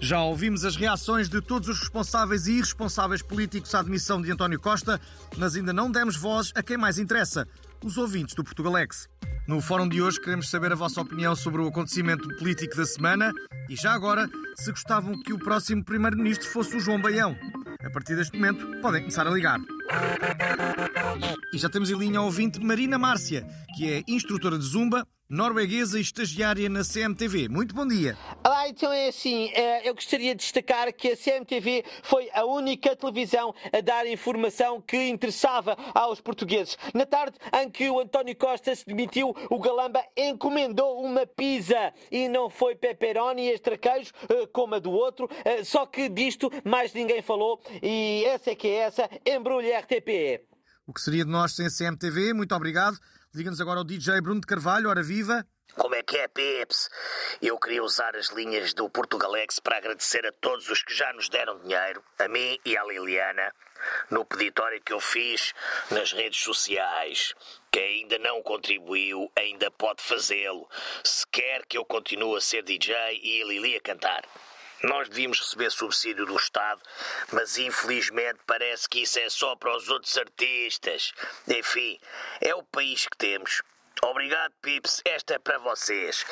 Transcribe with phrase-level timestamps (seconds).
[0.00, 4.60] Já ouvimos as reações de todos os responsáveis e irresponsáveis políticos à admissão de António
[4.60, 5.00] Costa,
[5.36, 7.46] mas ainda não demos voz a quem mais interessa,
[7.82, 9.08] os ouvintes do Portugalex.
[9.46, 13.32] No fórum de hoje queremos saber a vossa opinião sobre o acontecimento político da semana
[13.68, 17.36] e já agora se gostavam que o próximo primeiro-ministro fosse o João Baião.
[17.84, 19.60] A partir deste momento podem começar a ligar.
[21.52, 23.46] E já temos em linha a ouvinte Marina Márcia,
[23.76, 27.48] que é instrutora de Zumba, norueguesa e estagiária na CMTV.
[27.48, 28.16] Muito bom dia.
[28.44, 32.94] Olá, então é assim, eh, eu gostaria de destacar que a CMTV foi a única
[32.94, 36.78] televisão a dar informação que interessava aos portugueses.
[36.94, 42.28] Na tarde em que o António Costa se demitiu, o Galamba encomendou uma pizza e
[42.28, 46.94] não foi pepperoni extra queijo eh, como a do outro, eh, só que disto mais
[46.94, 50.44] ninguém falou e essa é que é essa, embrulha RTP.
[50.86, 52.32] O que seria de nós sem a CMTV?
[52.32, 52.96] Muito obrigado.
[53.34, 55.44] Liga-nos agora ao DJ Bruno de Carvalho, hora viva.
[55.74, 56.88] Como é que é, Pips?
[57.42, 61.28] Eu queria usar as linhas do Portugalex para agradecer a todos os que já nos
[61.28, 63.52] deram dinheiro, a mim e à Liliana,
[64.10, 65.52] no peditório que eu fiz
[65.90, 67.34] nas redes sociais.
[67.70, 70.66] Quem ainda não contribuiu, ainda pode fazê-lo,
[71.04, 74.24] se quer que eu continue a ser DJ e a Lili a cantar.
[74.88, 76.80] Nós devíamos receber subsídio do Estado,
[77.32, 81.12] mas infelizmente parece que isso é só para os outros artistas.
[81.48, 81.98] Enfim,
[82.40, 83.62] é o país que temos.
[84.02, 85.02] Obrigado, Pips.
[85.04, 86.24] Esta é para vocês.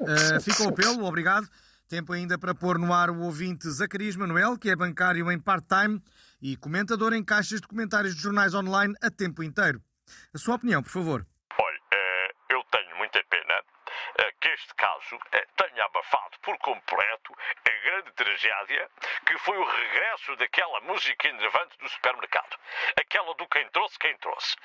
[0.00, 1.48] Uh, fica o apelo, obrigado.
[1.88, 6.00] Tempo ainda para pôr no ar o ouvinte Zacarias Manuel, que é bancário em part-time
[6.40, 9.82] e comentador em caixas de comentários de jornais online a tempo inteiro.
[10.32, 11.26] A sua opinião, por favor.
[14.60, 17.32] Eh, que este caso eh, tenha abafado por completo
[17.66, 18.90] a grande tragédia
[19.26, 22.56] que foi o regresso daquela música enervante do supermercado.
[22.98, 24.56] Aquela do quem trouxe, quem trouxe.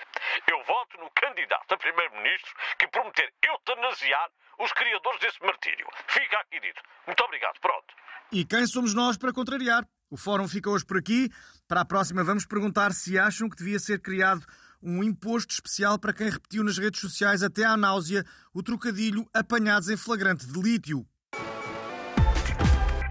[0.48, 4.30] Eu voto no candidato a primeiro-ministro que prometer eutanasiar
[4.60, 5.88] os criadores desse martírio.
[6.08, 6.82] Fica aqui dito.
[7.08, 7.60] Muito obrigado.
[7.60, 7.94] Pronto.
[8.32, 9.84] E quem somos nós para contrariar?
[10.10, 11.30] O fórum fica hoje por aqui.
[11.67, 14.45] Para a próxima, vamos perguntar se acham que devia ser criado
[14.86, 18.23] um imposto especial para quem repetiu nas redes sociais até à náusea
[18.54, 21.06] o trocadilho apanhados em flagrante de lítio.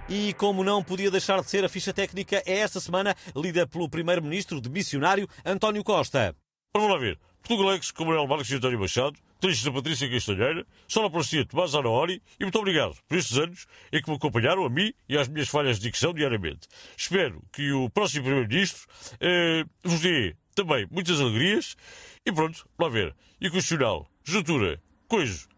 [0.09, 3.89] E como não podia deixar de ser, a ficha técnica é esta semana lida pelo
[3.89, 6.37] primeiro-ministro de missionário António Costa.
[6.75, 7.19] Vamos lá ver.
[7.43, 12.45] Portugalex, com Manuel Marques e António Machado, tristes da Patrícia Castanheira, Sonoplastia Tomás Anaori e
[12.45, 15.79] muito obrigado por estes anos em que me acompanharam a mim e às minhas falhas
[15.79, 16.67] de dicção diariamente.
[16.97, 18.87] Espero que o próximo Primeiro-Ministro
[19.21, 21.77] eh, vos dê também muitas alegrias
[22.25, 23.15] e pronto, lá ver.
[23.41, 25.49] E constitucional, juntura, coiso,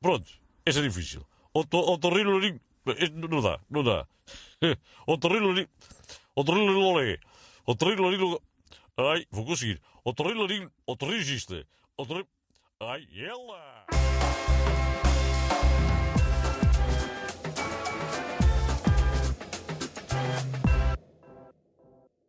[0.00, 0.26] pronto,
[0.64, 1.26] esta é difícil.
[1.52, 2.40] Otorrilo,
[3.28, 4.06] não dá, não dá.
[5.06, 5.68] Otorrilo,
[6.34, 7.18] otorrilo,
[7.66, 8.42] otorrilo,
[8.96, 9.80] Ai, vou conseguir.
[10.04, 10.46] Otorrilo,
[10.86, 12.28] otorrigista, otorrilo,
[12.80, 13.99] ai, ela!